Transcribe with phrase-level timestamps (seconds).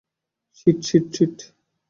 [0.57, 1.35] Sheet, shit, sheet!